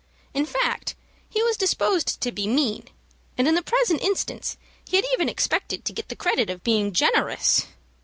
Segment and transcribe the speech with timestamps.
[0.33, 0.95] In fact
[1.29, 2.87] he was disposed to be mean,
[3.37, 6.91] and in the present instance he had even expected to get the credit of being
[6.91, 7.67] generous.